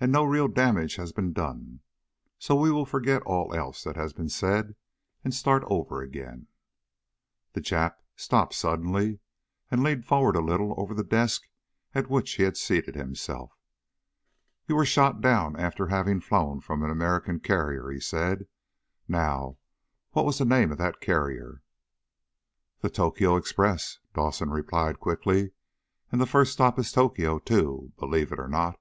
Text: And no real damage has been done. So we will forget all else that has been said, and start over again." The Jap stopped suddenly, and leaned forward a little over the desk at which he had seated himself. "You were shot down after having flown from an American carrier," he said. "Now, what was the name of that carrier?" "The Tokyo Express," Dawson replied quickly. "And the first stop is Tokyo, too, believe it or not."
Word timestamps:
And 0.00 0.12
no 0.12 0.22
real 0.22 0.46
damage 0.46 0.94
has 0.94 1.10
been 1.10 1.32
done. 1.32 1.80
So 2.38 2.54
we 2.54 2.70
will 2.70 2.86
forget 2.86 3.22
all 3.22 3.52
else 3.52 3.82
that 3.82 3.96
has 3.96 4.12
been 4.12 4.28
said, 4.28 4.76
and 5.24 5.34
start 5.34 5.64
over 5.66 6.00
again." 6.00 6.46
The 7.54 7.60
Jap 7.60 7.96
stopped 8.14 8.54
suddenly, 8.54 9.18
and 9.68 9.82
leaned 9.82 10.04
forward 10.06 10.36
a 10.36 10.40
little 10.40 10.74
over 10.80 10.94
the 10.94 11.02
desk 11.02 11.48
at 11.96 12.08
which 12.08 12.30
he 12.34 12.44
had 12.44 12.56
seated 12.56 12.94
himself. 12.94 13.58
"You 14.68 14.76
were 14.76 14.84
shot 14.84 15.20
down 15.20 15.56
after 15.58 15.88
having 15.88 16.20
flown 16.20 16.60
from 16.60 16.84
an 16.84 16.90
American 16.90 17.40
carrier," 17.40 17.90
he 17.90 17.98
said. 17.98 18.46
"Now, 19.08 19.58
what 20.12 20.24
was 20.24 20.38
the 20.38 20.44
name 20.44 20.70
of 20.70 20.78
that 20.78 21.00
carrier?" 21.00 21.64
"The 22.82 22.90
Tokyo 22.90 23.34
Express," 23.34 23.98
Dawson 24.14 24.50
replied 24.50 25.00
quickly. 25.00 25.50
"And 26.12 26.20
the 26.20 26.26
first 26.26 26.52
stop 26.52 26.78
is 26.78 26.92
Tokyo, 26.92 27.40
too, 27.40 27.90
believe 27.98 28.30
it 28.30 28.38
or 28.38 28.46
not." 28.46 28.78